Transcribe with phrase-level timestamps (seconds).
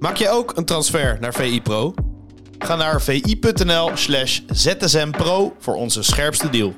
[0.00, 1.94] Maak je ook een transfer naar VI Pro?
[2.58, 6.74] Ga naar vi.nl slash zsmpro voor onze scherpste deal.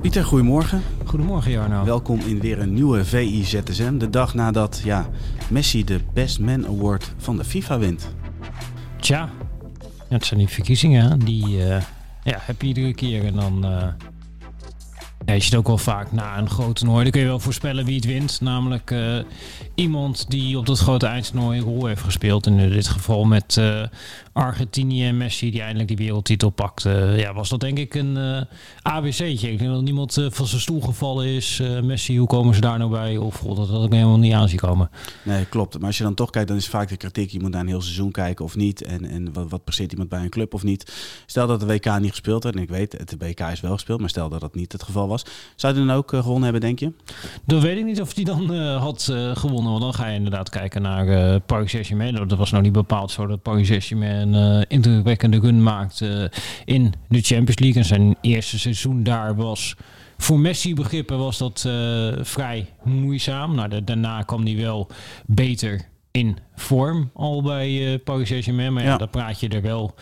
[0.00, 0.82] Pieter, goedemorgen.
[1.04, 1.84] Goedemorgen Jarno.
[1.84, 3.98] Welkom in weer een nieuwe VI-ZSM.
[3.98, 5.08] De dag nadat ja,
[5.50, 8.08] Messi de Best Man Award van de FIFA wint.
[9.00, 9.30] Tja,
[10.08, 11.18] het zijn die verkiezingen.
[11.18, 11.80] Die uh,
[12.22, 13.24] ja, heb je iedere keer.
[13.24, 13.86] En dan uh,
[15.24, 17.02] ja, je ziet ook wel vaak na een groot toernooi.
[17.02, 18.40] Dan kun je wel voorspellen wie het wint.
[18.40, 19.18] Namelijk uh,
[19.74, 22.46] iemand die op dat grote eindtoernooi een rol heeft gespeeld.
[22.46, 23.60] In dit geval met
[24.32, 27.14] Argentinië en Messi die eindelijk die wereldtitel pakte.
[27.16, 28.40] ja, was dat denk ik een uh,
[28.82, 29.50] ABC'tje.
[29.50, 31.58] Ik denk dat niemand uh, van zijn stoel gevallen is.
[31.58, 33.16] Uh, Messi, hoe komen ze daar nou bij?
[33.16, 34.90] Of god, dat had ik helemaal niet aan zien komen.
[35.24, 35.78] Nee, klopt.
[35.78, 37.30] Maar als je dan toch kijkt, dan is vaak de kritiek...
[37.30, 38.82] je moet naar een heel seizoen kijken of niet.
[38.82, 40.92] En, en wat, wat presteert iemand bij een club of niet.
[41.26, 42.56] Stel dat de WK niet gespeeld werd.
[42.56, 44.00] En ik weet, het WK is wel gespeeld.
[44.00, 45.21] Maar stel dat dat niet het geval was.
[45.56, 46.92] Zou hij dan ook gewonnen hebben, denk je?
[47.44, 49.70] Dan weet ik niet of hij dan had gewonnen.
[49.70, 52.14] Want dan ga je inderdaad kijken naar Paris Saint-Germain.
[52.14, 56.32] Dat was nou niet bepaald zo dat Paris Saint-Germain een indrukwekkende run maakte
[56.64, 57.82] in de Champions League.
[57.82, 59.76] En zijn eerste seizoen daar was
[60.22, 63.54] voor Messi begrippen was dat uh, vrij moeizaam.
[63.54, 64.86] Nou, daarna kwam hij wel
[65.26, 68.72] beter in vorm al bij uh, Paris Saint-Germain.
[68.72, 69.94] Maar ja, ja, daar praat je er wel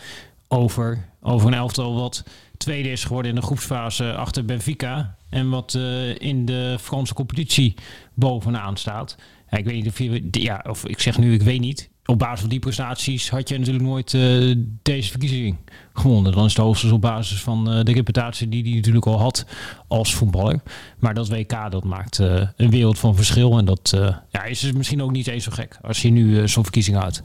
[0.47, 1.09] over.
[1.21, 2.23] Over een elftal wat
[2.57, 5.15] tweede is geworden in de groepsfase achter Benfica.
[5.29, 7.75] En wat uh, in de Franse competitie
[8.13, 9.15] bovenaan staat.
[9.49, 12.39] Ik weet niet of je, ja, of ik zeg nu, ik weet niet op basis
[12.39, 15.57] van die prestaties had je natuurlijk nooit uh, deze verkiezing
[15.93, 16.31] gewonnen.
[16.31, 19.45] Dan is het hoogstens op basis van uh, de reputatie die hij natuurlijk al had
[19.87, 20.59] als voetballer.
[20.99, 22.17] Maar dat WK dat maakt
[22.55, 23.57] een wereld van verschil.
[23.57, 23.97] En dat
[24.29, 27.21] ja, is dus misschien ook niet eens zo gek als je nu zo'n verkiezing houdt.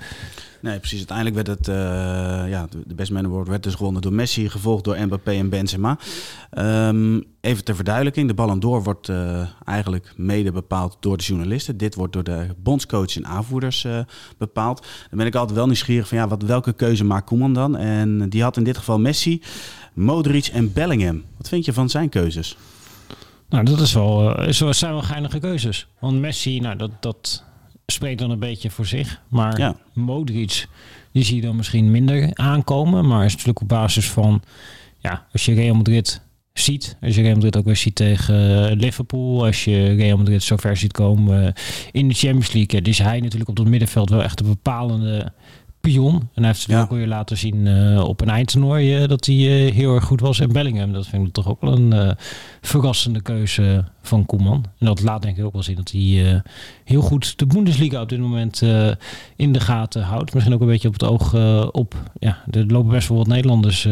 [0.61, 0.99] Nee, precies.
[0.99, 1.75] Uiteindelijk werd het, uh,
[2.51, 5.99] ja, de Best Man Award werd dus gewonnen door Messi, gevolgd door Mbappé en Benzema.
[6.59, 11.77] Um, even ter verduidelijking, de Ballon d'Or wordt uh, eigenlijk mede bepaald door de journalisten.
[11.77, 13.99] Dit wordt door de bondscoach en aanvoerders uh,
[14.39, 14.87] bepaald.
[15.09, 17.77] Dan ben ik altijd wel nieuwsgierig van, ja, wat, welke keuze maakt Koeman dan?
[17.77, 19.43] En die had in dit geval Messi,
[19.93, 21.25] Modric en Bellingham.
[21.37, 22.57] Wat vind je van zijn keuzes?
[23.49, 25.87] Nou, dat is wel, zijn wel geinige keuzes.
[26.01, 26.91] Want Messi, nou, dat...
[27.01, 27.45] dat
[27.87, 29.21] spreekt dan een beetje voor zich.
[29.29, 29.77] Maar ja.
[29.93, 30.67] Modric,
[31.13, 33.07] die zie je dan misschien minder aankomen.
[33.07, 34.43] Maar is natuurlijk op basis van,
[34.99, 36.21] ja, als je Real Madrid
[36.53, 36.97] ziet.
[37.01, 39.45] Als je Real Madrid ook weer ziet tegen eh, Liverpool.
[39.45, 41.53] Als je Real Madrid zo ver ziet komen
[41.93, 42.81] in de Champions League.
[42.81, 45.33] is hij natuurlijk op het middenveld wel echt een bepalende
[45.81, 46.15] pion.
[46.15, 46.83] En hij heeft het ja.
[46.83, 49.35] ook weer laten zien uh, op een eindtoernooi dat hij
[49.75, 50.41] heel erg goed was.
[50.41, 52.17] En Bellingham, dat vind ik toch ook wel een
[52.61, 54.65] verrassende keuze van Koeman.
[54.79, 56.43] En dat laat denk ik ook wel zien dat hij
[56.85, 58.63] heel goed de Bundesliga op dit moment
[59.37, 60.35] in de gaten houdt.
[60.35, 61.35] Misschien ook een beetje op het oog
[61.73, 63.89] op, ja, er lopen best wel wat Nederlanders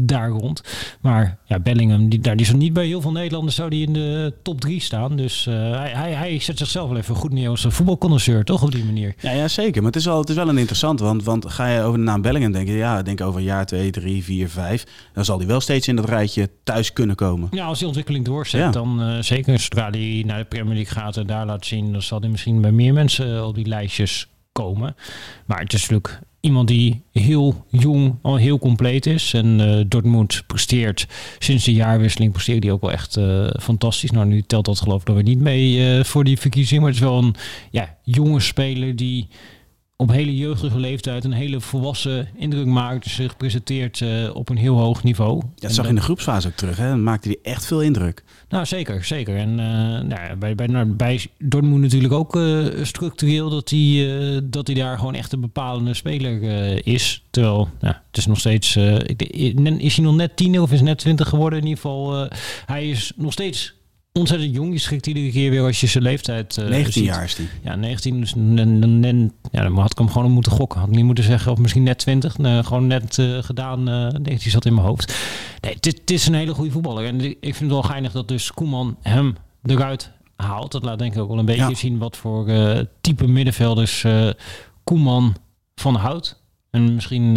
[0.00, 0.62] daar rond.
[1.00, 3.92] Maar ja, Bellingham, die, daar die is niet bij heel veel Nederlanders zou die in
[3.92, 5.16] de top 3 staan.
[5.16, 8.84] Dus hij, hij, hij zet zichzelf wel even goed neer als voetbalconnoisseur, toch op die
[8.84, 9.14] manier?
[9.20, 9.82] Ja, ja zeker.
[9.82, 12.04] Maar het is wel, het is wel een interessant, want, want ga je over de
[12.04, 15.46] naam Bellingham denken, ja, denk over een jaar, twee, drie, vier, vijf, dan zal hij
[15.46, 17.48] wel steeds in dat rijtje thuis kunnen komen.
[17.50, 18.70] Ja, als die ontwikkeling doorzet, ja.
[18.70, 19.20] dan uh,
[19.58, 22.28] zeker zodra hij naar de Premier League gaat en daar laat zien, dan zal hij
[22.28, 24.96] misschien bij meer mensen op die lijstjes komen.
[25.46, 29.34] Maar het is natuurlijk iemand die heel jong, al heel compleet is.
[29.34, 31.06] En uh, Dortmund presteert
[31.38, 34.10] sinds de jaarwisseling presteert die ook wel echt uh, fantastisch.
[34.10, 36.80] Nou, nu telt dat geloof ik nog niet mee uh, voor die verkiezing.
[36.80, 37.34] Maar het is wel een
[37.70, 39.28] ja, jonge speler die
[40.00, 43.06] op hele jeugdige leeftijd een hele volwassen indruk maakt.
[43.06, 45.36] Zich presenteert uh, op een heel hoog niveau.
[45.36, 46.76] Ja, dat zag je in de groepsfase ook terug.
[46.76, 46.88] Hè?
[46.88, 48.22] Dan maakte hij echt veel indruk.
[48.48, 49.04] Nou, zeker.
[49.04, 49.36] zeker.
[49.36, 49.56] En uh,
[50.00, 54.98] nou, bij, bij, nou, bij Dortmund natuurlijk ook uh, structureel dat hij, dat hij daar
[54.98, 57.22] gewoon echt een bepalende speler is.
[57.30, 58.76] Terwijl, nou, het is nog steeds...
[59.78, 61.58] is hij nog net tien of is net twintig geworden?
[61.58, 62.28] In ieder geval,
[62.66, 63.74] hij is nog steeds
[64.12, 64.72] ontzettend jong.
[64.72, 67.04] Je schrikt iedere keer weer als je zijn leeftijd uh, 19 ziet.
[67.04, 67.48] jaar is hij.
[67.62, 68.20] Ja, 19.
[68.20, 70.80] Dus dan, ja, dan had ik hem gewoon moeten gokken.
[70.80, 72.38] Had niet moeten zeggen, of misschien net 20.
[72.38, 73.88] Nee, gewoon net uh, gedaan.
[73.88, 75.14] Uh, 19 zat in mijn hoofd.
[75.60, 77.04] Nee, dit, is een hele goede voetballer.
[77.04, 80.72] En ik vind het wel geinig dat dus Koeman hem eruit haalt.
[80.72, 81.74] Dat laat denk ik ook wel een beetje ja.
[81.74, 82.46] zien wat voor
[83.00, 84.04] type middenvelders
[84.84, 85.36] Koeman
[85.74, 86.42] van houdt.
[86.70, 87.36] En misschien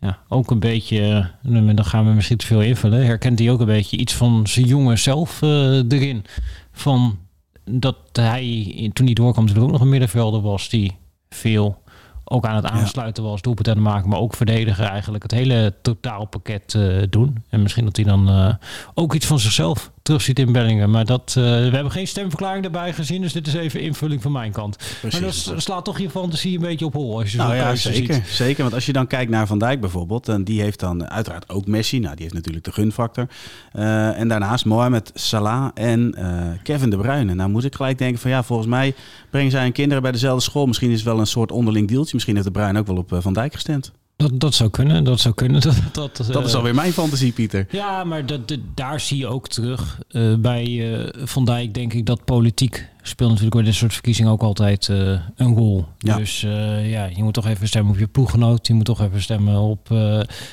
[0.00, 3.66] ja, ook een beetje, dan gaan we misschien te veel invullen, herkent hij ook een
[3.66, 6.24] beetje iets van zijn jonge zelf uh, erin.
[6.72, 7.18] Van
[7.64, 10.96] dat hij, toen hij doorkwam, natuurlijk ook nog een middenvelder was die
[11.28, 11.82] veel
[12.30, 16.74] ook aan het aansluiten was, doelpunten te maken, maar ook verdedigen eigenlijk het hele totaalpakket
[16.74, 17.44] uh, doen.
[17.48, 18.54] En misschien dat hij dan uh,
[18.94, 20.90] ook iets van zichzelf terugziet in Bellingen.
[20.90, 24.52] Maar dat, we hebben geen stemverklaring erbij gezien, dus dit is even invulling van mijn
[24.52, 24.76] kant.
[25.00, 25.20] Precies.
[25.46, 28.22] Maar dat slaat toch je fantasie een beetje op hol als je nou, ja, zeker,
[28.26, 31.48] zeker, want als je dan kijkt naar Van Dijk bijvoorbeeld, en die heeft dan uiteraard
[31.48, 31.98] ook Messi.
[31.98, 33.28] Nou, die heeft natuurlijk de gunfactor.
[33.72, 36.14] en daarnaast Mohamed Salah en
[36.62, 37.34] Kevin De Bruyne.
[37.34, 38.94] Nou moet ik gelijk denken van ja, volgens mij
[39.30, 40.66] brengen zij hun kinderen bij dezelfde school.
[40.66, 42.10] Misschien is het wel een soort onderling deeltje.
[42.12, 43.92] Misschien heeft De Bruyne ook wel op Van Dijk gestemd.
[44.18, 45.60] Dat, dat zou kunnen, dat zou kunnen.
[45.66, 47.66] Dat, dat, dat is alweer mijn fantasie, Pieter.
[47.70, 50.00] Ja, maar dat, daar zie je ook terug.
[50.10, 54.32] Uh, bij uh, Van Dijk denk ik dat politiek speelt natuurlijk bij dit soort verkiezingen
[54.32, 55.84] ook altijd uh, een rol.
[55.98, 56.16] Ja.
[56.16, 56.40] Dus
[56.82, 58.66] ja, je moet toch even stemmen op je ploeggenoot.
[58.66, 59.94] Je moet toch even stemmen op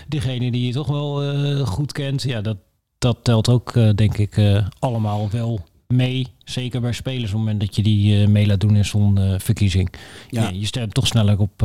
[0.08, 2.22] diegene die je toch wel goed kent.
[2.22, 2.58] Ja, dat,
[2.98, 6.28] dat telt ook denk ik allemaal wel mee.
[6.44, 9.94] Zeker bij spelers op het moment dat je die mee laat doen in zo'n verkiezing.
[10.30, 10.50] Ja.
[10.50, 11.62] je stemt toch sneller op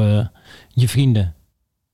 [0.69, 1.35] je vrienden.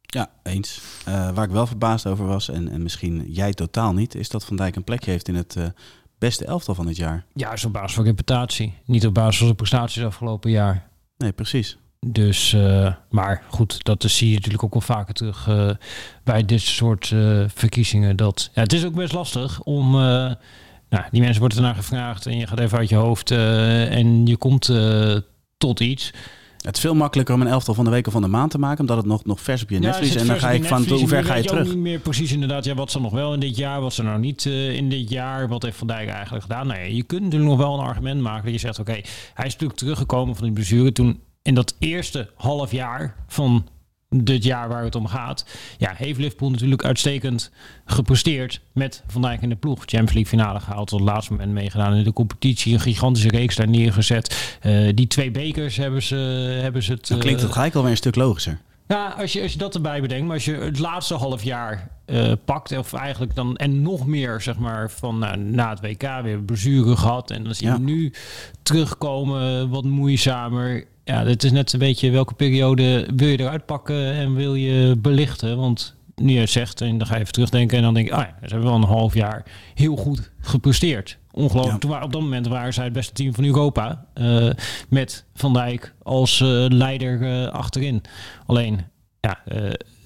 [0.06, 0.80] Ja, eens.
[1.08, 4.44] Uh, waar ik wel verbaasd over was, en, en misschien jij totaal niet, is dat
[4.44, 5.66] Van Dijk een plekje heeft in het uh,
[6.18, 7.24] beste elftal van dit jaar.
[7.34, 8.74] Ja, is op basis van reputatie.
[8.84, 10.88] Niet op basis van de prestaties afgelopen jaar.
[11.16, 11.76] Nee, precies.
[12.06, 15.48] Dus, uh, maar goed, dat zie je natuurlijk ook wel vaker terug
[16.24, 17.06] bij dit soort
[17.46, 18.16] verkiezingen.
[18.16, 19.90] Dat, ja, het is ook best lastig om.
[19.90, 24.36] nou, die mensen worden ernaar gevraagd en je gaat even uit je hoofd en je
[24.36, 24.70] komt
[25.56, 26.12] tot iets.
[26.56, 28.58] Het is veel makkelijker om een elftal van de week of van de maand te
[28.58, 30.20] maken, omdat het nog, nog vers op je netvlies is.
[30.20, 31.66] En dan ga ik van hoe ver ga je terug?
[31.66, 34.18] niet meer precies inderdaad, ja, wat ze nog wel in dit jaar, wat ze nou
[34.18, 36.66] niet uh, in dit jaar, wat heeft Van Dijk eigenlijk gedaan?
[36.66, 39.04] Nou ja, je kunt natuurlijk nog wel een argument maken dat je zegt, oké, okay,
[39.34, 43.66] hij is natuurlijk teruggekomen van die blessure toen in dat eerste half jaar van
[44.08, 45.46] dit jaar waar het om gaat.
[45.78, 47.50] Ja, heeft Liverpool natuurlijk uitstekend
[47.84, 49.78] gepresteerd met Van Dijk in de ploeg.
[49.78, 52.72] Champions League finale gehaald, tot het laatste moment meegedaan in de competitie.
[52.72, 54.58] Een gigantische reeks daar neergezet.
[54.62, 56.16] Uh, die twee bekers hebben ze,
[56.62, 57.08] hebben ze het...
[57.08, 58.58] Dan klinkt het uh, gelijk alweer een stuk logischer.
[58.88, 61.90] Ja, als je, als je dat erbij bedenkt, maar als je het laatste half jaar
[62.06, 66.22] uh, pakt, of eigenlijk dan en nog meer, zeg maar, van nou, na het WK
[66.22, 67.30] weer blessure gehad.
[67.30, 67.78] En dan zie je ja.
[67.78, 68.12] nu
[68.62, 74.12] terugkomen, wat moeizamer ja, het is net een beetje welke periode wil je eruit pakken
[74.12, 75.56] en wil je belichten.
[75.56, 78.22] Want nu je zegt, en dan ga je even terugdenken en dan denk je, ah
[78.22, 79.44] ja, ze hebben wel een half jaar
[79.74, 81.18] heel goed gepresteerd.
[81.30, 81.82] Ongelooflijk.
[81.84, 82.02] Ja.
[82.02, 84.06] Op dat moment waren zij het beste team van Europa.
[84.14, 84.50] Uh,
[84.88, 88.02] met Van Dijk als uh, leider uh, achterin.
[88.46, 88.80] Alleen,
[89.20, 89.42] ja,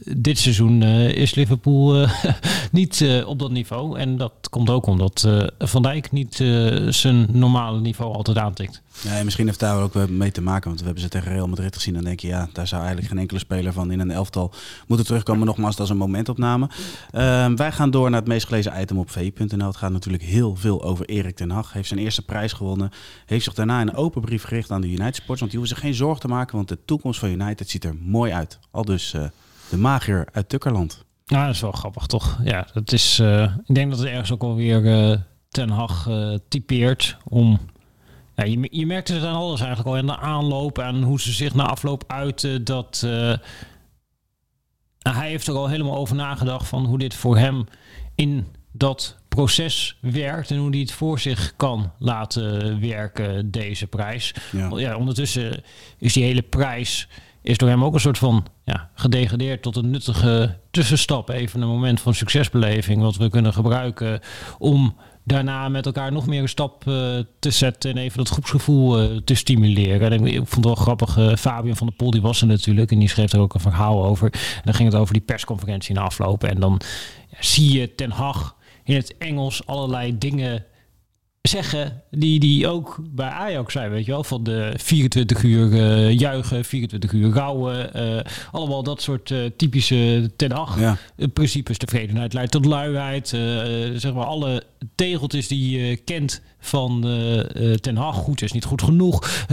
[0.05, 2.07] dit seizoen is Liverpool
[2.73, 3.99] niet op dat niveau.
[3.99, 6.35] En dat komt ook omdat Van Dijk niet
[6.89, 8.83] zijn normale niveau altijd aantikt.
[9.05, 11.77] Nee, misschien heeft daar ook mee te maken, want we hebben ze tegen Real Madrid
[11.77, 11.95] gezien.
[11.95, 14.53] Dan denk je, ja, daar zou eigenlijk geen enkele speler van in een elftal
[14.87, 15.47] moeten terugkomen.
[15.47, 16.69] Nogmaals, dat is een momentopname.
[17.13, 19.67] Uh, wij gaan door naar het meest gelezen item op vi.nl.
[19.67, 21.73] Het gaat natuurlijk heel veel over Erik ten Hag.
[21.73, 22.91] Heeft zijn eerste prijs gewonnen.
[23.27, 25.41] Heeft zich daarna een open brief gericht aan de United Sports.
[25.41, 27.95] Want die hoeven zich geen zorgen te maken, want de toekomst van United ziet er
[28.01, 28.59] mooi uit.
[28.71, 29.15] Al dus
[29.71, 31.05] de magier uit Tukkerland.
[31.27, 32.39] Nou, dat is wel grappig, toch?
[32.45, 35.17] Ja, dat is, uh, ik denk dat het ergens ook alweer uh,
[35.49, 36.09] ten Hag
[36.49, 37.59] typeert om
[38.41, 41.33] ja, je, je merkte het aan alles eigenlijk al in de aanloop en hoe ze
[41.33, 42.65] zich na afloop uiten.
[42.65, 43.35] Dat uh,
[44.99, 47.65] hij heeft er al helemaal over nagedacht van hoe dit voor hem
[48.15, 54.35] in dat proces werkt en hoe hij het voor zich kan laten werken, deze prijs.
[54.53, 54.71] Ja.
[54.75, 55.63] ja ondertussen
[55.99, 57.09] is die hele prijs
[57.43, 61.29] is door hem ook een soort van ja, gedegradeerd tot een nuttige tussenstap.
[61.29, 64.21] Even een moment van succesbeleving wat we kunnen gebruiken
[64.59, 66.95] om daarna met elkaar nog meer een stap uh,
[67.39, 70.13] te zetten en even dat groepsgevoel uh, te stimuleren.
[70.13, 72.91] En ik, vond het wel grappig, uh, Fabian van der Pol die was er natuurlijk
[72.91, 74.33] en die schreef er ook een verhaal over.
[74.33, 76.81] En dan ging het over die persconferentie na aflopen en dan
[77.41, 80.65] zie je Ten Hag in het Engels allerlei dingen
[81.43, 86.19] zeggen die die ook bij Ajax zijn, weet je wel, van de 24 uur uh,
[86.19, 90.97] juichen, 24 uur rouwen, uh, allemaal dat soort uh, typische ten acht ja.
[91.33, 91.79] principes.
[91.79, 93.29] Tevredenheid leidt tot luiheid,
[93.95, 94.63] zeg maar alle
[94.95, 97.01] tegeltjes die je kent van
[97.81, 99.47] ten Hag, goed is niet goed genoeg,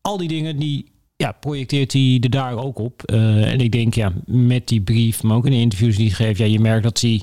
[0.00, 3.02] al die dingen die ja, projecteert hij er daar ook op.
[3.02, 6.38] en ik denk ja, met die brief, maar ook in de interviews die hij geeft,
[6.38, 7.22] ja, je merkt dat hij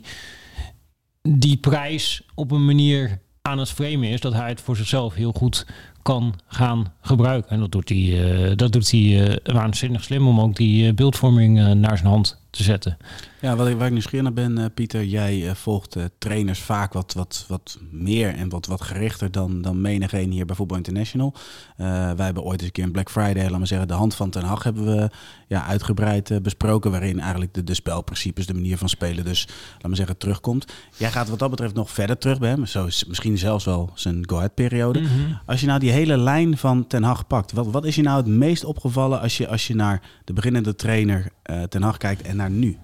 [1.22, 5.32] die prijs op een manier aan het framen is dat hij het voor zichzelf heel
[5.32, 5.66] goed
[6.02, 7.52] kan gaan gebruiken.
[7.52, 10.94] En dat doet hij, uh, dat doet hij uh, waanzinnig slim om ook die uh,
[10.94, 12.98] beeldvorming naar zijn hand te zetten.
[13.42, 17.46] Ja, wat ik, waar ik nieuwsgierig naar ben, Pieter, jij volgt trainers vaak wat, wat,
[17.48, 21.34] wat meer en wat, wat gerichter dan, dan menigeen hier bij Voetbal International.
[21.78, 24.30] wij hebben ooit eens een keer een Black Friday, laat maar zeggen, de hand van
[24.30, 25.10] Ten Hag hebben we
[25.48, 29.96] ja, uitgebreid besproken, waarin eigenlijk de, de spelprincipes, de manier van spelen dus, laat maar
[29.96, 30.74] zeggen, terugkomt.
[30.98, 34.30] Jij gaat wat dat betreft nog verder terug bij hem, zo misschien zelfs wel zijn
[34.30, 35.00] go-ahead periode.
[35.00, 35.10] Mhm.
[35.46, 38.18] Als je nou die hele lijn van Ten Hag pakt, wat, wat is je nou
[38.18, 42.22] het meest opgevallen als je, als je naar de beginnende trainer uh, Ten Hag kijkt
[42.22, 42.78] en nu?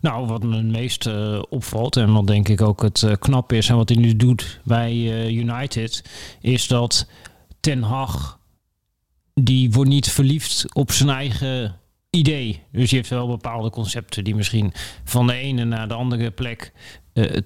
[0.00, 3.52] Nou, wat me het meest uh, opvalt en wat denk ik ook het uh, knap
[3.52, 6.04] is en wat hij nu doet bij uh, United,
[6.40, 7.08] is dat
[7.60, 8.38] Ten Hag,
[9.34, 11.76] die wordt niet verliefd op zijn eigen
[12.10, 12.62] idee.
[12.72, 14.72] Dus je heeft wel bepaalde concepten die misschien
[15.04, 16.72] van de ene naar de andere plek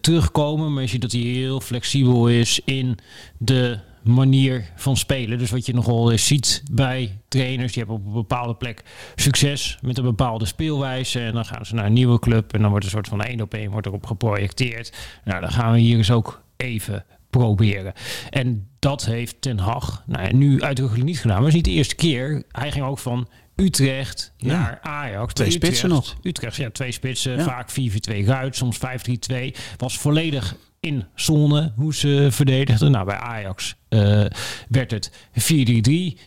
[0.00, 0.72] terugkomen.
[0.72, 2.98] Maar je ziet dat hij heel flexibel is in
[3.38, 5.38] de manier van spelen.
[5.38, 8.82] Dus wat je nogal eens ziet bij trainers, die hebben op een bepaalde plek
[9.14, 11.20] succes met een bepaalde speelwijze.
[11.20, 13.40] En dan gaan ze naar een nieuwe club en dan wordt een soort van één
[13.40, 14.92] op één wordt erop geprojecteerd.
[15.24, 17.92] Nou, dan gaan we hier eens ook even proberen.
[18.30, 21.36] En dat heeft Ten Hag nou, nu uitdrukkelijk niet gedaan.
[21.36, 22.44] Maar het is niet de eerste keer.
[22.50, 25.32] Hij ging ook van Utrecht naar Ajax.
[25.32, 26.16] Twee spitsen nog.
[26.22, 27.40] Utrecht, ja, twee spitsen.
[27.40, 29.54] Vaak 4-4-2 Ruit, soms 5-3-2.
[29.76, 32.90] Was volledig in zone hoe ze verdedigden.
[32.90, 34.24] Nou, bij Ajax uh,
[34.68, 35.14] werd het 4-3-3.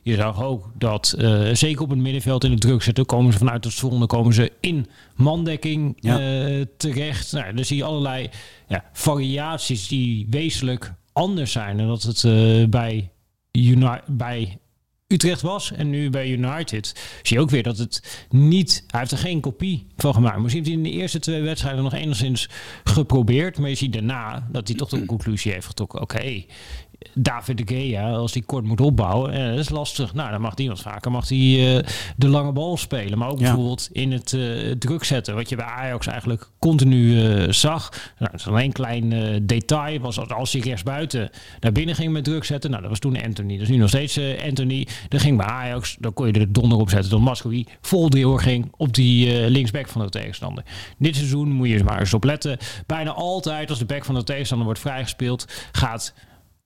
[0.03, 3.37] Je zag ook dat uh, zeker op het middenveld in de druk zetten, komen ze
[3.37, 6.19] vanuit de zone, komen ze in mandekking ja.
[6.19, 7.31] uh, terecht.
[7.31, 8.29] Nou, dan zie je allerlei
[8.67, 12.21] ja, variaties die wezenlijk anders zijn dan dat het
[12.69, 13.11] bij,
[13.51, 14.59] Uni bij
[15.07, 18.83] Utrecht was en nu bij United, zie je ook weer dat het niet...
[18.87, 20.39] Hij heeft er geen kopie van gemaakt.
[20.39, 22.49] Misschien heeft hij in de eerste twee wedstrijden nog enigszins
[22.83, 23.57] geprobeerd.
[23.57, 26.01] Maar je ziet daarna dat hij toch de conclusie heeft getrokken.
[26.01, 26.43] Oké,
[27.13, 30.13] David de Gea, als hij kort moet opbouwen, eh, dat is lastig.
[30.13, 31.83] Nou, dan mag die wat vaker mag hij uh,
[32.15, 33.17] de lange bal spelen.
[33.17, 37.51] Maar ook bijvoorbeeld in het uh, druk zetten, wat je bij Ajax eigenlijk continu uh,
[37.51, 37.89] zag.
[38.17, 39.99] Nou, dat is alleen een klein detail.
[39.99, 42.69] Was als, als hij rechtsbuiten naar binnen ging met druk zetten.
[42.69, 43.53] Nou, dat was toen Anthony.
[43.53, 44.87] Dat is nu nog steeds Anthony.
[45.09, 47.09] Dan ging bij Ajax, dan kon je er donder op zetten.
[47.09, 50.63] Dan Mascoui vol ging op die linksback van de tegenstander.
[50.97, 52.57] Dit seizoen moet je maar eens op letten.
[52.85, 56.13] Bijna altijd als de back van de tegenstander wordt vrijgespeeld, gaat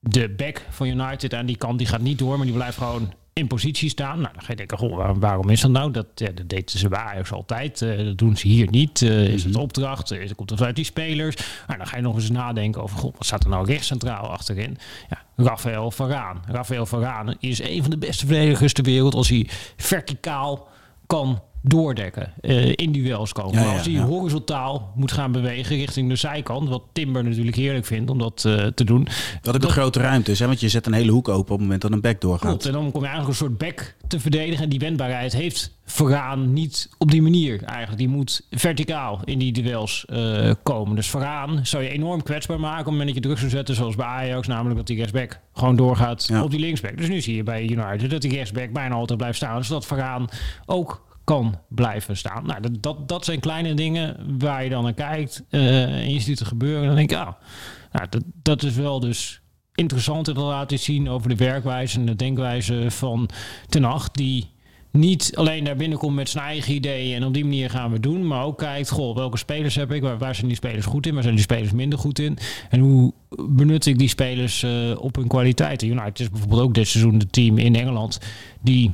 [0.04, 3.12] de back van United aan die kant die gaat niet door, maar die blijft gewoon
[3.32, 4.20] in positie staan.
[4.20, 5.90] Nou, dan ga je denken, goh, waarom is dat nou?
[5.90, 7.80] Dat, ja, dat deden ze bij Ajax altijd.
[7.80, 9.00] Uh, dat doen ze hier niet.
[9.00, 9.62] Uh, is het mhm.
[9.62, 10.10] opdracht?
[10.10, 11.36] Is, komt het uit die spelers?
[11.66, 14.30] Nou, dan ga je nog eens nadenken over, goh, wat staat er nou rechts centraal
[14.30, 14.78] achterin?
[15.08, 16.42] Ja, Rafael Varaan.
[16.46, 20.68] Rafael Varaan is een van de beste verdedigers ter wereld als hij verticaal
[21.06, 23.62] kan doordekken, uh, in duels komen.
[23.62, 28.10] Ja, als hij horizontaal moet gaan bewegen richting de zijkant, wat Timber natuurlijk heerlijk vindt
[28.10, 29.08] om dat uh, te doen.
[29.42, 30.46] Dat het een grote ruimte is, hè?
[30.46, 32.48] want je zet een hele hoek open op het moment dat een back doorgaat.
[32.48, 35.72] Klopt, en dan kom je eigenlijk een soort back te verdedigen en die wendbaarheid heeft
[35.84, 37.98] Vooraan niet op die manier eigenlijk.
[37.98, 40.96] Die moet verticaal in die duels uh, komen.
[40.96, 43.74] Dus vooraan zou je enorm kwetsbaar maken op het moment dat je druk zou zetten,
[43.74, 46.42] zoals bij Ajax, namelijk dat die rechtsback gewoon doorgaat ja.
[46.42, 46.96] op die linksback.
[46.96, 50.28] Dus nu zie je bij United dat die rechtsback bijna altijd blijft staan, zodat vooraan
[50.66, 51.02] ook
[51.68, 52.46] blijven staan.
[52.46, 56.20] Nou, dat, dat, dat zijn kleine dingen waar je dan naar kijkt uh, en je
[56.20, 56.80] ziet het gebeuren.
[56.80, 57.32] En dan denk ik, ah,
[57.92, 59.40] nou, dat, dat is wel dus
[59.74, 63.28] interessant te laten zien over de werkwijze en de denkwijze van
[63.68, 64.50] Ten Acht, die
[64.92, 68.00] niet alleen naar binnen komt met zijn eigen ideeën en op die manier gaan we
[68.00, 71.14] doen, maar ook kijkt, goh, welke spelers heb ik, waar, zijn die spelers goed in,
[71.14, 72.38] waar zijn die spelers minder goed in
[72.70, 73.12] en hoe
[73.48, 75.88] benut ik die spelers uh, op hun kwaliteiten.
[75.88, 78.20] United is bijvoorbeeld ook dit seizoen de team in Engeland
[78.60, 78.92] die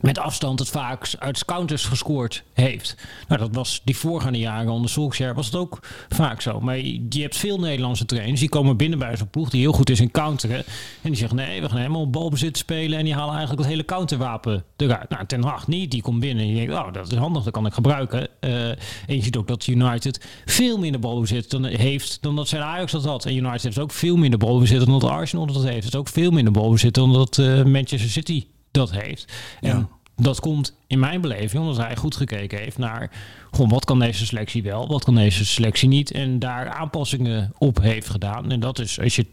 [0.00, 2.96] met afstand het vaak uit counters gescoord heeft.
[3.28, 5.78] Nou, dat was die voorgaande jaren onder Solskjaer was het ook
[6.08, 6.60] vaak zo.
[6.60, 9.90] Maar je hebt veel Nederlandse trainers die komen binnen bij zo'n ploeg die heel goed
[9.90, 10.56] is in counteren.
[11.02, 13.84] En die zeggen nee, we gaan helemaal balbezit spelen en die halen eigenlijk het hele
[13.84, 15.08] counterwapen eruit.
[15.08, 17.52] Nou, Ten Hag niet, die komt binnen en je denkt, oh, dat is handig, dat
[17.52, 18.28] kan ik gebruiken.
[18.40, 22.62] Uh, en je ziet ook dat United veel minder balbezit dan, heeft dan dat zijn
[22.62, 23.24] Ajax dat had.
[23.24, 25.84] En United heeft ook veel minder balbezit dan dat Arsenal dat heeft.
[25.84, 29.32] Het is ook veel minder balbezit dan dat uh, Manchester City dat heeft.
[29.60, 33.10] En dat komt in mijn beleving omdat hij goed gekeken heeft naar
[33.50, 36.10] gewoon wat kan deze selectie wel, wat kan deze selectie niet.
[36.10, 38.50] En daar aanpassingen op heeft gedaan.
[38.50, 39.26] En dat is als je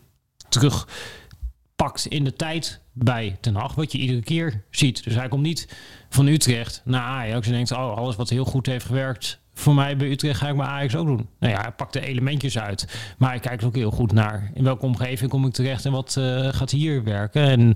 [0.50, 5.04] terugpakt in de tijd bij Ten Hag, wat je iedere keer ziet.
[5.04, 5.76] Dus hij komt niet
[6.10, 9.98] van Utrecht naar Ajax en denkt, oh, alles wat heel goed heeft gewerkt voor mij
[9.98, 11.28] bij Utrecht ga ik bij Ajax ook doen.
[11.40, 13.14] Nou ja, hij pakt de elementjes uit.
[13.18, 16.16] Maar hij kijkt ook heel goed naar in welke omgeving kom ik terecht en wat
[16.20, 17.42] uh, gaat hier werken.
[17.42, 17.76] En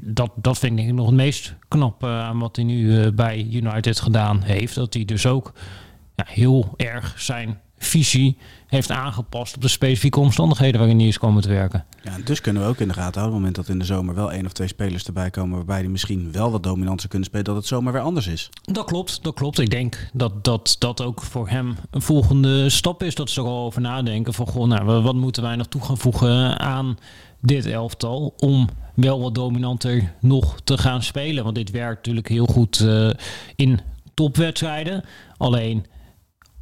[0.00, 4.00] dat, dat vind ik nog het meest knap aan wat hij nu uh, bij United
[4.00, 4.74] gedaan heeft.
[4.74, 5.52] Dat hij dus ook
[6.16, 8.36] ja, heel erg zijn visie
[8.66, 11.84] heeft aangepast op de specifieke omstandigheden waarin hij is komen te werken.
[12.02, 13.84] Ja, dus kunnen we ook in de gaten houden, op het moment dat in de
[13.84, 17.28] zomer wel één of twee spelers erbij komen waarbij die misschien wel wat dominanter kunnen
[17.28, 18.48] spelen, dat het zomaar weer anders is.
[18.62, 19.58] Dat klopt, dat klopt.
[19.58, 23.46] Ik denk dat dat, dat ook voor hem een volgende stap is, dat ze er
[23.46, 26.98] al over nadenken van, goh, nou, wat moeten wij nog toe gaan voegen aan
[27.40, 31.44] dit elftal om wel wat dominanter nog te gaan spelen.
[31.44, 33.10] Want dit werkt natuurlijk heel goed uh,
[33.56, 33.80] in
[34.14, 35.04] topwedstrijden.
[35.36, 35.86] Alleen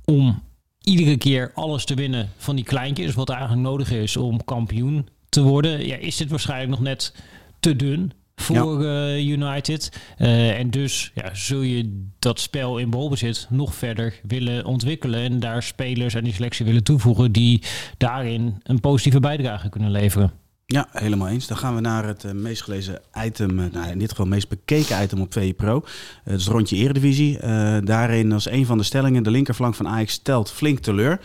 [0.05, 0.43] om
[0.83, 5.43] iedere keer alles te winnen van die kleintjes, wat eigenlijk nodig is om kampioen te
[5.43, 7.15] worden, ja, is dit waarschijnlijk nog net
[7.61, 8.85] te dun voor
[9.19, 10.01] United.
[10.17, 15.21] en dus ja, zul je dat spel in balbezit nog verder willen ontwikkelen.
[15.21, 17.63] En daar spelers aan die selectie willen toevoegen die
[17.97, 20.33] daarin een positieve bijdrage kunnen leveren.
[20.73, 21.47] Ja, helemaal eens.
[21.47, 24.35] Dan gaan we naar het uh, meest gelezen item, uh, nou, in dit geval het
[24.35, 25.85] meest bekeken item op VE Pro.
[26.25, 27.39] Dat is rondje Eredivisie.
[27.85, 31.21] daarin als een van de stellingen, de linkerflank van Ajax stelt flink teleur.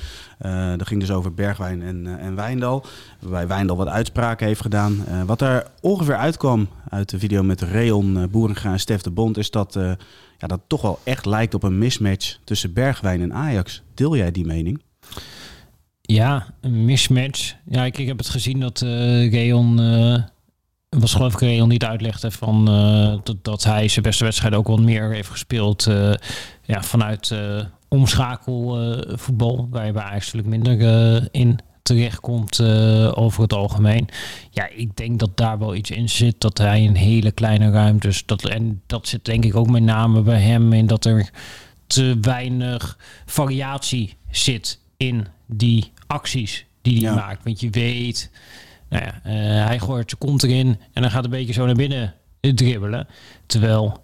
[0.77, 2.85] dat ging dus over Bergwijn en, en Wijndal.
[3.19, 5.05] Waarbij Wijndal wat uitspraken heeft gedaan.
[5.25, 9.37] wat er ongeveer uitkwam uit de video met Reon Boerenga en Stef de Bond...
[9.37, 9.73] is dat
[10.37, 13.83] ja, dat toch wel echt lijkt op een mismatch tussen Bergwijn en Ajax.
[13.93, 14.81] Deel jij die mening?
[16.05, 17.55] Ja, een mismatch.
[17.69, 19.81] Ja, ik, ik heb het gezien dat uh, Geon...
[19.81, 20.17] Uh,
[20.89, 24.67] was geloof ik Reon niet uitlegde van uh, dat, dat hij zijn beste wedstrijd ook
[24.67, 25.87] wat meer heeft gespeeld
[26.63, 27.35] ja, vanuit
[27.87, 32.61] omschakelvoetbal, waar je bij eigenlijk minder in terechtkomt
[33.15, 34.07] over het algemeen.
[34.51, 38.25] Ja, ik denk dat daar wel iets in zit, dat hij in hele kleine ruimtes,
[38.25, 41.29] dat, en dat zit denk ik ook met name bij hem in dat er
[41.87, 47.43] te weinig variatie zit in die acties die hij maakt.
[47.43, 48.31] Want je weet,
[48.89, 51.75] nou ja, uh, hij gooit zijn kont erin en dan gaat een beetje zo naar
[51.75, 53.07] binnen dribbelen.
[53.45, 54.03] Terwijl,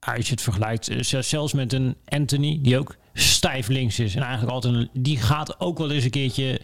[0.00, 4.14] als je het vergelijkt, eh, zelfs met een Anthony, die ook stijf links is.
[4.14, 6.60] En eigenlijk altijd, die gaat ook wel eens een keertje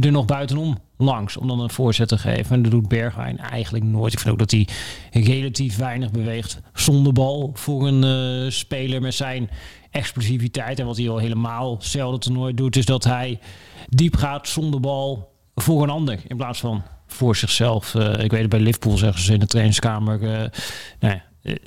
[0.00, 2.56] er nog buitenom langs om dan een voorzet te geven.
[2.56, 4.12] En dat doet Bergwijn eigenlijk nooit.
[4.12, 4.68] Ik vind ook dat hij
[5.10, 8.04] relatief weinig beweegt zonder bal voor een
[8.44, 9.50] uh, speler met zijn
[9.90, 10.78] explosiviteit.
[10.78, 13.38] En wat hij al helemaal zelden toernooi doet, is dat hij
[13.88, 16.18] diep gaat zonder bal voor een ander.
[16.26, 17.94] In plaats van voor zichzelf.
[17.94, 20.22] Uh, ik weet het bij Liverpool zeggen ze in de trainingskamer.
[20.22, 20.30] Uh,
[21.00, 21.22] nou ja,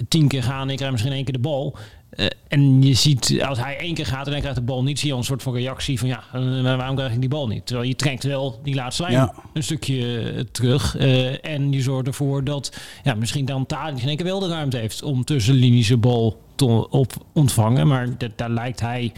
[0.08, 1.78] tien keer gaan, ik krijg misschien één keer de bal.
[2.12, 5.00] Uh, en je ziet, als hij één keer gaat en hij krijgt de bal niet,
[5.00, 6.24] zie je een soort van reactie van ja,
[6.62, 7.66] waarom krijg ik die bal niet?
[7.66, 9.34] Terwijl je trekt wel die laatste lijn ja.
[9.54, 10.98] een stukje terug.
[11.00, 14.48] Uh, en je zorgt ervoor dat ja, misschien dan Tadic in één keer wel de
[14.48, 17.88] ruimte heeft om tussen linies bal te op ontvangen.
[17.88, 19.12] Maar daar lijkt hij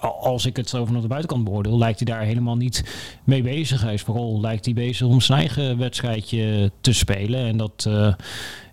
[0.00, 2.84] als ik het zo vanaf de buitenkant beoordeel, lijkt hij daar helemaal niet
[3.24, 3.82] mee bezig.
[3.82, 7.46] Hij is vooral lijkt hij bezig om zijn eigen wedstrijdje te spelen.
[7.46, 7.94] En dat, uh,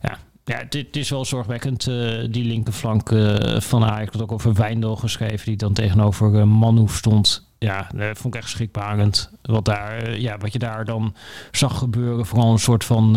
[0.01, 3.09] ja, ja, dit is wel zorgwekkend, uh, die linkerflank
[3.57, 4.05] van Ajax.
[4.05, 7.49] Ik had ook over Wijndal geschreven, die dan tegenover uh, stond.
[7.57, 9.31] Ja, dat vond ik echt schrikbarend.
[9.41, 11.15] Wat, daar, ja, wat je daar dan
[11.51, 12.25] zag gebeuren.
[12.25, 13.11] Vooral een soort van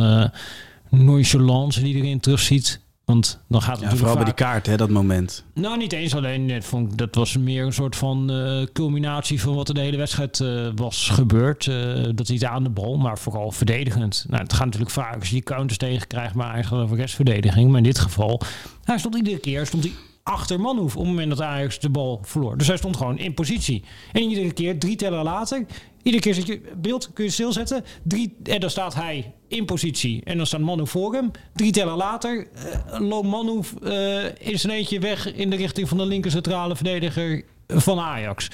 [0.89, 2.81] nonchalance die erin terugziet.
[3.05, 5.45] Want dan gaat het ja, vooral bij die kaart, hè, dat moment.
[5.55, 6.45] Nou, niet eens alleen.
[6.45, 9.97] Net vond, dat was meer een soort van uh, culminatie van wat er de hele
[9.97, 11.67] wedstrijd uh, was gebeurd.
[11.67, 14.25] Uh, dat hij aan de bal, maar vooral verdedigend.
[14.29, 17.69] Nou, het gaat natuurlijk vaak als je die counters tegenkrijgt, maar eigenlijk over restverdediging.
[17.69, 18.41] Maar in dit geval,
[18.85, 19.93] hij stond iedere keer stond hij
[20.25, 22.57] achter Manhoef op het moment dat Ajax de bal verloor.
[22.57, 23.85] Dus hij stond gewoon in positie.
[24.13, 25.67] En iedere keer, drie tellen later,
[26.03, 27.85] iedere keer zet je beeld, kun je stilzetten.
[28.03, 30.21] Drie, en dan staat hij in positie.
[30.25, 31.31] En dan staat Manu voor hem.
[31.53, 32.47] Drie tellen later
[32.93, 36.77] uh, loopt Manu uh, in zijn eentje weg in de richting van de linker centrale
[36.77, 38.49] verdediger van Ajax.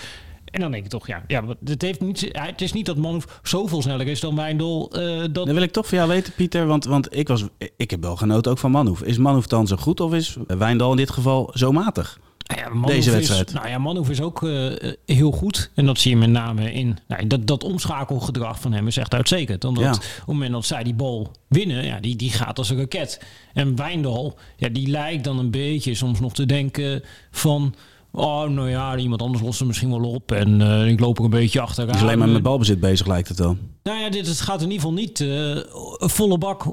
[0.51, 3.41] En dan denk ik toch, ja, ja het, heeft niet, het is niet dat Manhoef
[3.43, 5.01] zoveel sneller is dan Wijndal.
[5.01, 5.35] Uh, dat...
[5.35, 6.67] Dat wil ik toch van jou weten, Pieter.
[6.67, 7.45] Want, want ik, was,
[7.77, 9.03] ik heb wel genoten ook van Manhoef.
[9.03, 12.19] Is Manhoef dan zo goed of is Wijndal in dit geval zo matig?
[12.57, 13.49] Nou ja, Deze wedstrijd.
[13.49, 14.73] Is, nou ja, Manhoef is ook uh,
[15.07, 15.71] heel goed.
[15.75, 19.15] En dat zie je met name in nou, dat, dat omschakelgedrag van hem is echt
[19.15, 19.65] uitstekend.
[19.65, 19.91] Omdat ja.
[19.91, 23.21] op het moment dat zij die bal winnen, ja, die, die gaat als een raket.
[23.53, 27.75] En Wijndal, ja, die lijkt dan een beetje soms nog te denken van...
[28.13, 30.33] Oh, nou ja, iemand anders lost er misschien wel op.
[30.33, 31.95] En uh, ik loop er een beetje achteraan.
[31.95, 33.57] is alleen maar met balbezit bezig, lijkt het wel.
[33.83, 35.57] Nou ja, dit het gaat in ieder geval niet uh,
[35.99, 36.69] volle bak 100%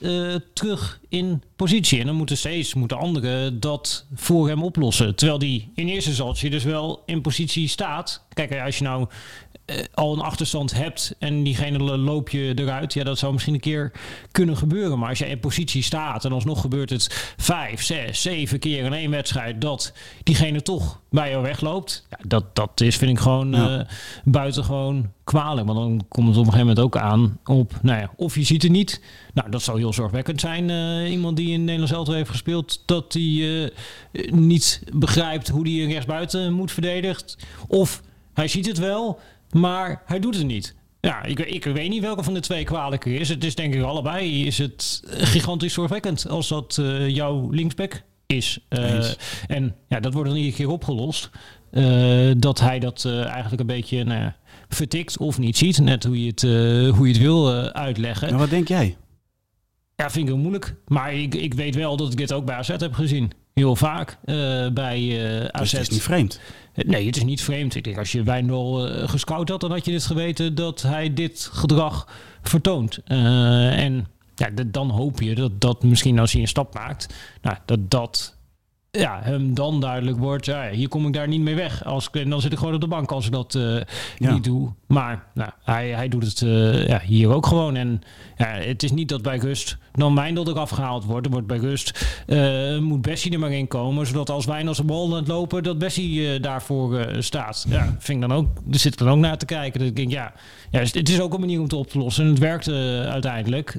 [0.00, 2.00] uh, terug in positie.
[2.00, 5.14] En dan moeten steeds moeten anderen dat voor hem oplossen.
[5.14, 8.24] Terwijl die in eerste instantie dus wel in positie staat.
[8.32, 9.06] Kijk, als je nou
[9.94, 13.92] al een achterstand hebt en diegene loop je eruit, ja, dat zou misschien een keer
[14.30, 14.98] kunnen gebeuren.
[14.98, 18.92] Maar als je in positie staat en alsnog gebeurt het vijf, zes, zeven keer in
[18.92, 23.52] één wedstrijd dat diegene toch bij jou wegloopt, ja, dat, dat is, vind ik gewoon
[23.52, 23.78] ja.
[23.78, 23.84] uh,
[24.24, 25.66] buitengewoon kwalijk.
[25.66, 28.44] Want dan komt het op een gegeven moment ook aan op, nou ja, of je
[28.44, 29.00] ziet het niet.
[29.34, 30.68] Nou, dat zou heel zorgwekkend zijn.
[30.68, 33.70] Uh, iemand die in Nederlands elftal heeft gespeeld, dat hij
[34.30, 37.36] niet begrijpt hoe hij rechtsbuiten moet verdedigd.
[37.66, 38.02] Of
[38.34, 39.20] hij ziet het wel,
[39.52, 40.76] maar hij doet het niet.
[41.00, 43.28] Ja, ik, ik weet niet welke van de twee kwalijker is.
[43.28, 48.58] Het is denk ik allebei is het gigantisch zorgwekkend als dat uh, jouw linksback is.
[48.68, 49.04] Uh,
[49.46, 51.30] en ja, dat wordt dan iedere keer opgelost.
[51.70, 54.36] Uh, dat hij dat eigenlijk een beetje nou ja,
[54.68, 55.78] vertikt of niet ziet.
[55.78, 56.42] Net hoe je het,
[56.96, 58.30] hoe je het wil uitleggen.
[58.30, 58.96] Maar wat denk jij?
[59.96, 60.74] Ja, vind ik heel moeilijk.
[60.86, 63.32] Maar ik, ik weet wel dat ik dit ook bij AZ heb gezien.
[63.58, 64.18] Heel vaak
[64.72, 65.60] bij AZ.
[65.60, 66.40] Dus het is niet vreemd?
[66.86, 67.74] Nee, het is niet vreemd.
[67.74, 71.14] Ik denk, als je Wijndal uh, gescout had, dan had je dit geweten dat hij
[71.14, 72.08] dit gedrag
[72.42, 72.98] vertoont.
[73.08, 77.56] Uh, en ja, dan hoop je dat, dat misschien als hij een stap maakt, nou,
[77.64, 78.37] dat dat
[78.98, 81.84] ja, hem dan duidelijk wordt, ja, hier kom ik daar niet mee weg.
[81.84, 83.80] Als, en dan zit ik gewoon op de bank als ik dat uh,
[84.18, 84.72] niet doe.
[84.86, 87.76] Maar nou, hij, hij doet het uh, ja, hier ook gewoon.
[87.76, 88.02] En
[88.36, 91.26] ja, het is niet dat bij Gust dan Wijndal ook afgehaald wordt.
[91.26, 94.06] Er wordt bij Gust, uh, moet Bessie er maar in komen.
[94.06, 97.66] Zodat als Wijndal zijn bal aan het lopen, dat Bessie daarvoor staat.
[97.68, 99.80] Ja, vind ik dan ook, er zit dan ook naar te kijken.
[99.80, 100.32] Dat ik denk, ja,
[100.70, 102.24] ja, het is ook een manier om te op te lossen.
[102.24, 102.68] En het werkt
[103.08, 103.78] uiteindelijk.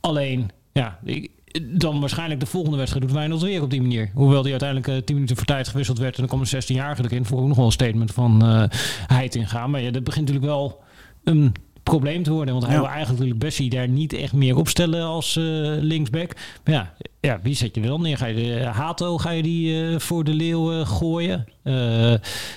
[0.00, 1.30] alleen, ja, ik,
[1.62, 4.10] dan waarschijnlijk de volgende wedstrijd doet Wijnald weer op die manier.
[4.14, 6.14] Hoewel die uiteindelijk uh, 10 minuten voor tijd gewisseld werd.
[6.14, 7.24] En dan komt een 16-jarige erin.
[7.24, 8.64] Voor ook nog wel een statement van uh,
[9.06, 9.70] Heid ingaan.
[9.70, 10.82] Maar ja, dat begint natuurlijk wel
[11.24, 11.54] een
[11.90, 12.54] probleem te worden.
[12.54, 15.44] Want hij wil eigenlijk Bessie daar niet echt meer opstellen als uh,
[15.80, 16.32] linksback.
[16.64, 18.16] Maar ja, ja, wie zet je er dan neer?
[18.16, 21.46] Ga je de Hato ga je die uh, voor de leeuw uh, gooien?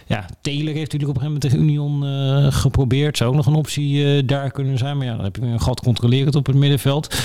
[0.08, 2.04] ja, Taylor heeft natuurlijk op een gegeven moment tegen Union
[2.52, 3.18] geprobeerd.
[3.18, 4.98] Zou ook nog een optie daar kunnen zijn.
[4.98, 7.16] Maar ja, dan heb je een gat controlerend op het middenveld.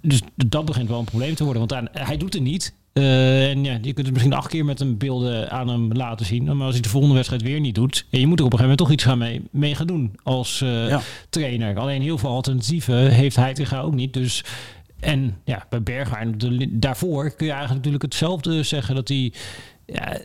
[0.00, 1.66] dus dat begint wel een probleem te worden.
[1.66, 2.74] Want hij doet het niet.
[2.98, 6.26] Uh, en ja, je kunt het misschien acht keer met een beelden aan hem laten
[6.26, 6.44] zien.
[6.44, 8.06] Maar als hij de volgende wedstrijd weer niet doet.
[8.10, 10.16] En je moet er op een gegeven moment toch iets gaan mee, mee gaan doen
[10.22, 10.98] als uh,
[11.30, 11.78] trainer.
[11.78, 14.12] Alleen heel veel alternatieven heeft hij tegen ook niet.
[14.12, 14.44] Dus
[15.00, 16.36] en ja, bij Bergwijn,
[16.70, 18.94] daarvoor kun je eigenlijk natuurlijk hetzelfde zeggen.
[18.94, 19.32] Dat hij.
[19.86, 20.18] Ja,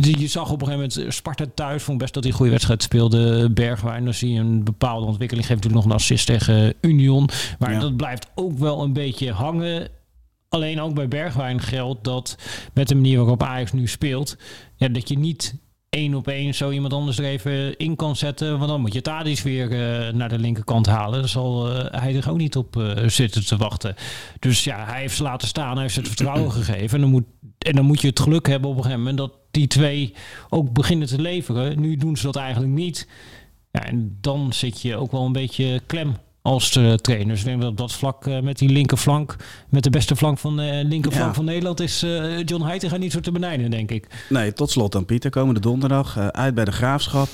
[0.00, 1.82] je zag op een gegeven moment Sparta thuis.
[1.82, 3.50] Vond best dat hij een goede wedstrijd speelde.
[3.50, 5.46] Bergwijn, dan zie je een bepaalde ontwikkeling.
[5.46, 7.28] Geeft natuurlijk nog een assist tegen Union.
[7.58, 7.78] Maar ja.
[7.78, 9.88] dat blijft ook wel een beetje hangen.
[10.50, 12.36] Alleen ook bij Bergwijn geldt dat
[12.74, 14.36] met de manier waarop Ajax nu speelt,
[14.76, 15.54] ja, dat je niet
[15.90, 18.58] één op één zo iemand anders er even in kan zetten.
[18.58, 21.18] Want dan moet je Tadis weer uh, naar de linkerkant halen.
[21.18, 23.94] Daar zal uh, hij er ook niet op uh, zitten te wachten.
[24.38, 25.72] Dus ja, hij heeft ze laten staan.
[25.72, 26.94] Hij heeft ze het vertrouwen gegeven.
[26.94, 27.26] En dan, moet,
[27.58, 30.14] en dan moet je het geluk hebben op een gegeven moment dat die twee
[30.48, 31.80] ook beginnen te leveren.
[31.80, 33.08] Nu doen ze dat eigenlijk niet.
[33.70, 37.28] Ja, en dan zit je ook wel een beetje klem als uh, trainer.
[37.28, 39.36] Dus ik denk dat op dat vlak uh, met die linkerflank,
[39.68, 41.34] met de beste flank van uh, linkerflank ja.
[41.34, 42.00] van Nederland, is
[42.44, 44.26] John Heitinga niet zo te benijden, denk ik.
[44.28, 45.30] Nee, tot slot dan Pieter.
[45.30, 47.28] Komende donderdag uit bij de Graafschap.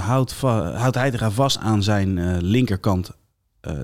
[0.00, 3.10] houdt, houdt Heitinga vast aan zijn linkerkant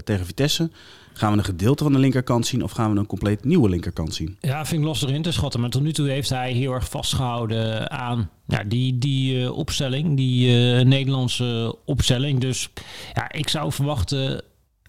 [0.05, 0.71] tegen Vitesse.
[1.15, 4.15] Gaan we een gedeelte van de linkerkant zien of gaan we een compleet nieuwe linkerkant
[4.15, 4.37] zien?
[4.41, 5.61] Ja, vind ik lastig in te schatten.
[5.61, 10.49] Maar tot nu toe heeft hij heel erg vastgehouden aan ja, die, die opstelling, die
[10.85, 12.41] Nederlandse opstelling.
[12.41, 12.69] Dus
[13.13, 14.43] ja, ik zou verwachten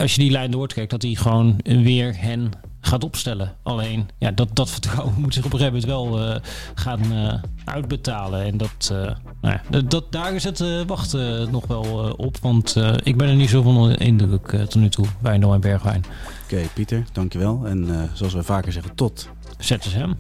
[0.03, 3.55] als je die lijn doortrekt, dat hij gewoon weer hen gaat opstellen.
[3.63, 6.35] Alleen, ja, dat, dat vertrouwen moet zich op een gegeven moment wel uh,
[6.75, 7.33] gaan uh,
[7.65, 8.43] uitbetalen.
[8.43, 8.97] En dat, uh,
[9.41, 12.37] nou ja, dat, daar is het wachten nog wel op.
[12.37, 16.03] Want ik ben er niet zo van indruk tot nu toe, Wijndal en Bergwijn.
[16.43, 17.61] Oké, okay, Pieter, dankjewel.
[17.65, 20.11] En zoals we vaker zeggen, tot ZSM.